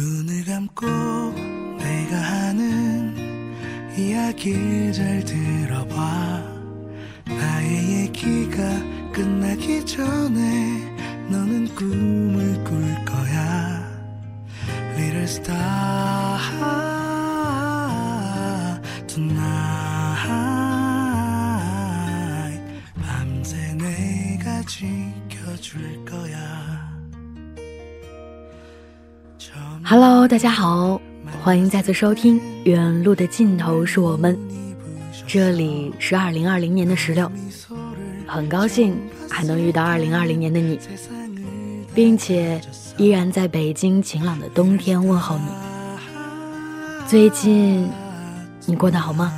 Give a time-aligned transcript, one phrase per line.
[0.00, 0.86] 눈을 감고
[1.76, 3.14] 내가 하는
[3.98, 6.42] 이야기를 잘 들어봐.
[7.26, 8.62] 나의 얘기가
[9.12, 10.96] 끝나기 전에
[11.28, 13.90] 너는 꿈을 꿀 거야.
[14.96, 15.58] Little star
[19.06, 19.50] tonight
[23.02, 26.99] 밤새 내가 지켜줄 거야.
[29.84, 31.00] Hello，大家好，
[31.42, 34.36] 欢迎再次收听《远路的尽头是我们》，
[35.26, 37.30] 这里是二零二零年的石榴，
[38.26, 38.96] 很高兴
[39.28, 40.78] 还能遇到二零二零年的你，
[41.94, 42.60] 并且
[42.96, 45.44] 依然在北京晴朗的冬天问候你。
[47.06, 47.88] 最近
[48.66, 49.32] 你过得好吗？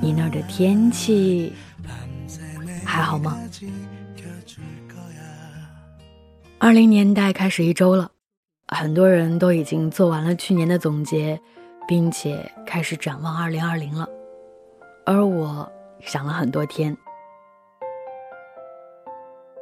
[0.00, 1.52] 你那儿的天气
[2.84, 3.36] 还好吗？
[6.58, 8.11] 二零年代开始一周了。
[8.72, 11.38] 很多人都已经做完了去年的总结，
[11.86, 14.08] 并且开始展望二零二零了，
[15.04, 15.70] 而我
[16.00, 16.96] 想了很多天。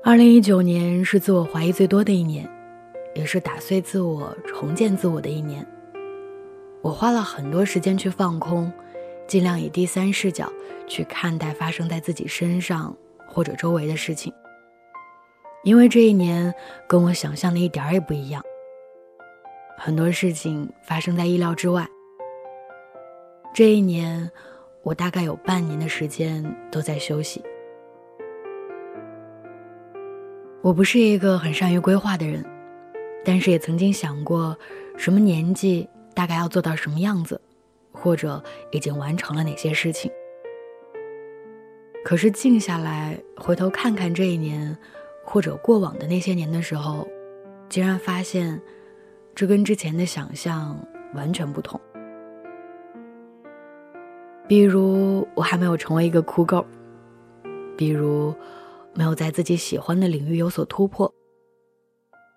[0.04, 2.48] 二零一九年是自我怀疑最多的一年，
[3.14, 5.66] 也是打碎自我、重建自我的一年。
[6.80, 8.72] 我花了很多时间去放空，
[9.26, 10.50] 尽量以第三视角
[10.86, 14.32] 去看待发生在自己身上或者周围的事情，
[15.64, 16.54] 因为这一年
[16.88, 18.42] 跟我想象的一点儿也不一样。
[19.82, 21.88] 很多事情发生在意料之外。
[23.54, 24.30] 这一年，
[24.82, 27.42] 我大概有半年的时间都在休息。
[30.60, 32.44] 我不是一个很善于规划的人，
[33.24, 34.54] 但是也曾经想过，
[34.98, 37.40] 什么年纪大概要做到什么样子，
[37.90, 40.12] 或者已经完成了哪些事情。
[42.04, 44.76] 可是静下来，回头看看这一年，
[45.24, 47.08] 或者过往的那些年的时候，
[47.70, 48.60] 竟然发现。
[49.34, 50.78] 这跟之前的想象
[51.14, 51.80] 完全不同。
[54.46, 56.60] 比如，我还没有成为一个酷狗；
[57.76, 58.34] 比如，
[58.94, 61.08] 没有在自己喜欢的领域有所突破；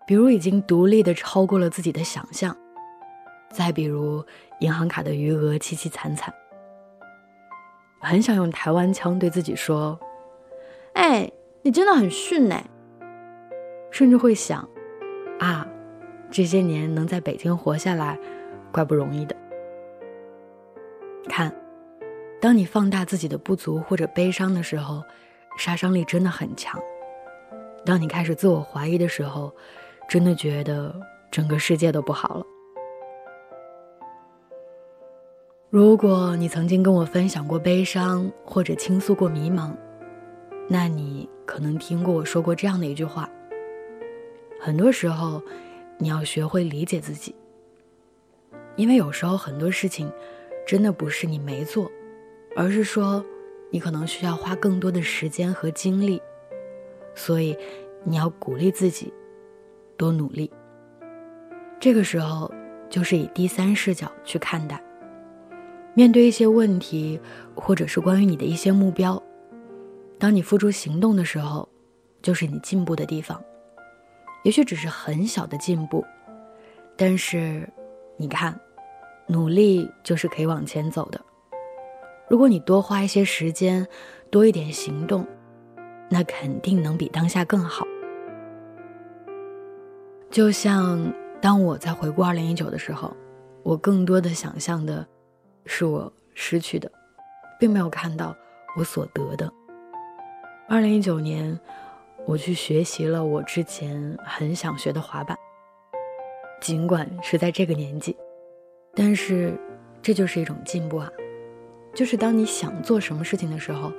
[0.08, 2.54] 比如，已经独立的超过了自己的想象；
[3.52, 4.24] 再比如，
[4.60, 6.32] 银行卡的余额凄凄惨惨。
[8.00, 10.00] 很想用台湾腔对自己说
[10.94, 11.32] ：“哎，
[11.64, 12.64] 你真的很逊哎！”
[13.90, 14.70] 甚至会想
[15.42, 15.68] ：“啊。”
[16.34, 18.18] 这些年能在北京活下来，
[18.72, 19.36] 怪不容易的。
[21.30, 21.54] 看，
[22.42, 25.04] 当你放大自己的不足或者悲伤的时候，
[25.60, 26.82] 杀伤力真的很强。
[27.86, 29.54] 当你开始自我怀疑的时候，
[30.10, 31.00] 真的觉得
[31.30, 32.46] 整个世界都不好了。
[35.70, 39.72] 如果你曾经跟我分享过悲伤或者倾诉过迷茫，
[40.68, 43.30] 那你可能听过我说过这样的一句话：
[44.60, 45.40] 很多时候。
[46.04, 47.34] 你要学会理解自己，
[48.76, 50.12] 因为有时候很多事情，
[50.68, 51.90] 真的不是你没做，
[52.58, 53.24] 而是说，
[53.72, 56.22] 你可能需要花更多的时间和精力，
[57.16, 57.58] 所以
[58.04, 59.14] 你要鼓励自己，
[59.96, 60.52] 多努力。
[61.80, 62.54] 这个时候，
[62.90, 64.84] 就是以第三视角去看待，
[65.94, 67.18] 面对一些问题，
[67.56, 69.24] 或者是关于你的一些目标，
[70.20, 71.70] 当你付出行动的时候，
[72.22, 73.42] 就是你进步的地方。
[74.44, 76.06] 也许只是很小的进步，
[76.98, 77.68] 但是，
[78.18, 78.60] 你看，
[79.26, 81.20] 努力就是可以往前走的。
[82.30, 83.88] 如果你多花一些时间，
[84.30, 85.26] 多一点行动，
[86.10, 87.86] 那肯定能比当下更好。
[90.30, 93.16] 就像当我在回顾二零一九的时候，
[93.64, 95.08] 我更多的想象的
[95.66, 96.92] 是我失去的，
[97.58, 98.36] 并没有看到
[98.78, 99.50] 我所得的。
[100.68, 101.58] 二零一九年。
[102.26, 105.38] 我去学习了我之前很想学的滑板，
[106.62, 108.16] 尽管是在这个年纪，
[108.96, 109.60] 但是
[110.02, 111.12] 这就是一种进步啊！
[111.94, 113.92] 就是当你想做什么事情的时候，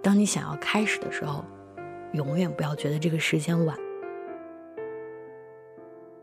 [0.00, 1.44] 当你想要开始的时候，
[2.12, 3.76] 永远不要觉得这个时间晚。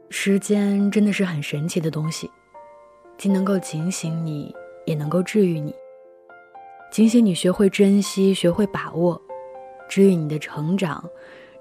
[0.09, 2.31] 时间真的是很神奇的东西，
[3.17, 4.55] 既能够警醒你，
[4.85, 5.75] 也能够治愈你。
[6.89, 9.21] 警醒你学会珍惜，学会把握，
[9.87, 11.07] 治愈你的成长，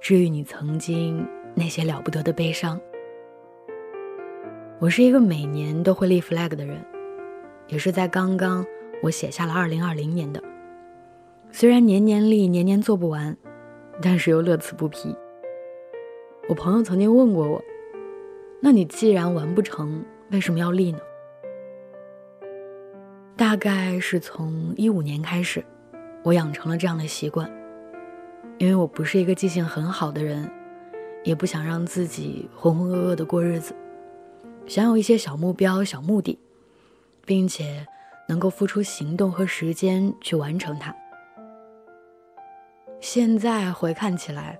[0.00, 2.80] 治愈你曾经那些了不得的悲伤。
[4.78, 6.84] 我是一个每年都会立 flag 的人，
[7.66, 8.64] 也是在刚刚
[9.02, 10.42] 我写下了2020年的。
[11.50, 13.36] 虽然年年立，年年做不完，
[14.00, 15.14] 但是又乐此不疲。
[16.48, 17.62] 我朋友曾经问过我
[18.62, 20.98] ：“那你既然完不成，为什么要立呢？”
[23.36, 25.64] 大概是从一五年开始，
[26.22, 27.50] 我养成了这样的习惯，
[28.58, 30.50] 因为我不是一个记性很好的人，
[31.22, 33.75] 也不想让自己浑浑噩噩的过日子。
[34.66, 36.37] 想有一些小目标、小目的，
[37.25, 37.87] 并且
[38.28, 40.94] 能够付出行动和时间去完成它。
[43.00, 44.58] 现在回看起来，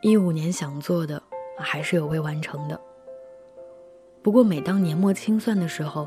[0.00, 1.22] 一五年想做的
[1.58, 2.80] 还是有未完成的。
[4.22, 6.06] 不过每当年末清算的时候，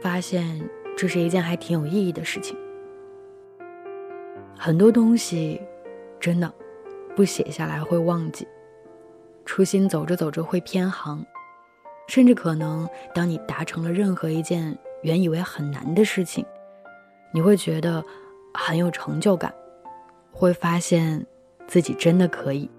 [0.00, 0.66] 发现
[0.96, 2.56] 这是一件还挺有意义的事情。
[4.58, 5.60] 很多东西，
[6.20, 6.52] 真的
[7.14, 8.46] 不写下来会忘记，
[9.44, 11.24] 初心走着走着会偏航。
[12.08, 16.46] 甚至可能，当你达成了任何一件原以为很难的事情，
[17.32, 18.04] 你会觉得
[18.54, 19.52] 很有成就感，
[20.30, 21.26] 会发现
[21.66, 22.70] 自己真的可以。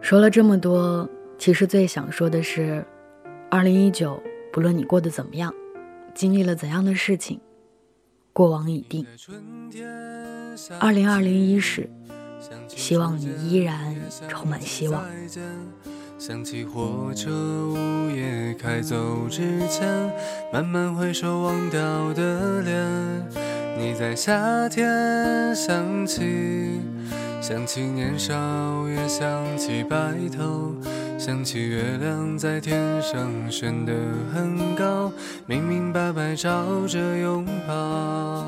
[0.00, 2.86] 说了这么多，其实最想说的是，
[3.50, 4.22] 二零一九，
[4.52, 5.52] 不论你过得怎么样，
[6.14, 7.40] 经历了怎样的事情，
[8.36, 9.06] 过往已定。
[10.78, 11.88] 二零二零伊始，
[12.68, 13.96] 希望你依然
[14.28, 15.02] 充满希望。
[16.18, 19.88] 想起火车午夜开走之前，
[20.52, 23.26] 慢慢回首忘掉的脸。
[23.78, 26.82] 你在夏天想起，
[27.40, 28.34] 想起年少，
[28.86, 30.74] 也想起白头，
[31.18, 33.92] 想起月亮在天上悬得
[34.34, 35.10] 很高，
[35.46, 38.44] 明明白白照着拥抱。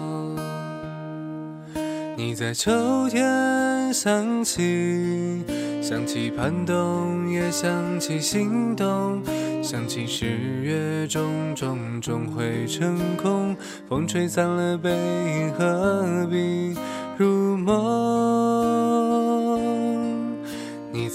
[2.17, 5.43] 你在秋天想起，
[5.81, 9.23] 想起盼冬，也想起心动，
[9.63, 10.27] 想起十
[10.63, 13.57] 月种种终会成空，
[13.89, 16.77] 风吹散了背影，何必
[17.17, 18.38] 入梦？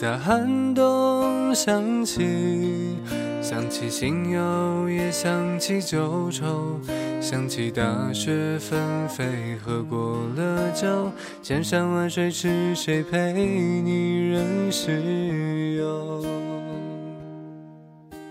[0.04, 2.98] 你在寒冬想起。
[3.42, 6.78] 想起新友，也想起旧愁，
[7.22, 11.10] 想起大雪纷飞，喝过了酒，
[11.42, 13.32] 千山万水，是谁陪
[13.82, 16.26] 你人世游？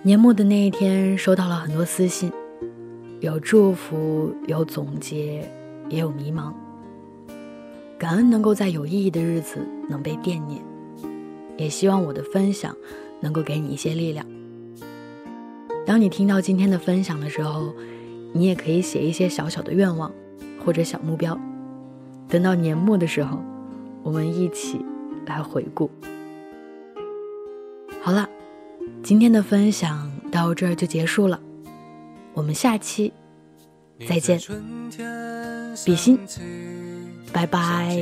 [0.02, 2.30] 年末的那一天，收到了很多私信，
[3.20, 5.50] 有祝福，有总结，
[5.88, 6.52] 也有迷茫。
[7.98, 10.60] 感恩能够在有意义的日子能被惦念，
[11.62, 12.76] 也希望我的分享
[13.20, 14.26] 能够给你一些力量。
[15.86, 17.72] 当你听到今天的分享的时候，
[18.32, 20.12] 你也可以写一些小小的愿望
[20.64, 21.38] 或者小目标，
[22.28, 23.38] 等到年末的时候，
[24.02, 24.84] 我们一起
[25.26, 25.88] 来回顾。
[28.00, 28.28] 好了，
[29.02, 31.40] 今天的分享到这儿就结束了，
[32.34, 33.12] 我们下期
[34.08, 34.40] 再见，
[35.84, 36.18] 比心，
[37.32, 37.96] 拜拜。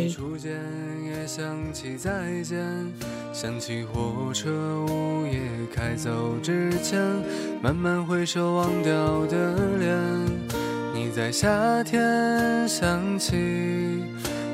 [3.32, 5.40] 想起火车午夜
[5.72, 7.00] 开走之前，
[7.62, 9.96] 慢慢回首忘掉的脸。
[10.92, 14.02] 你在夏天想起，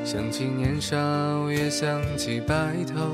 [0.04, 0.97] 想起年少，
[1.50, 2.54] 也想起白
[2.87, 3.11] 头，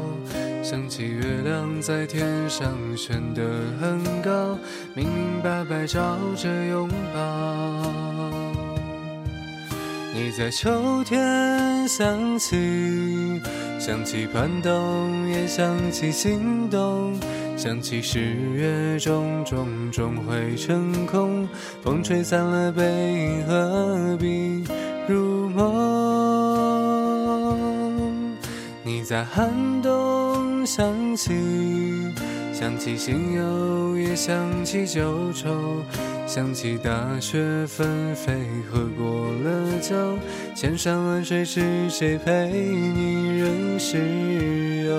[0.63, 3.43] 想起月亮在天上悬得
[3.81, 4.59] 很高，
[4.95, 8.12] 明明白白照着拥抱。
[10.15, 13.41] 你在秋天想起，
[13.79, 17.19] 想起盼冬，也想起心动，
[17.57, 21.49] 想起十月种种终会成空，
[21.83, 24.63] 风吹散了背影，何必
[25.09, 25.63] 入梦？
[28.83, 29.51] 你在寒
[29.81, 32.02] 冬想起。
[32.63, 35.83] 想起新友，也想起旧愁，
[36.29, 38.33] 想起大雪纷飞，
[38.71, 40.17] 喝过了酒，
[40.55, 43.99] 千山万水，是谁陪你人世
[44.87, 44.95] 游？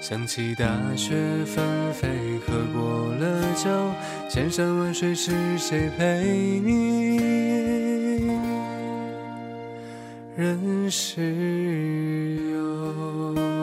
[0.00, 2.08] 想起大雪纷飞，
[2.44, 3.70] 喝过了酒，
[4.28, 7.16] 千山万水，是谁陪你
[10.34, 11.22] 人世
[12.50, 13.55] 游？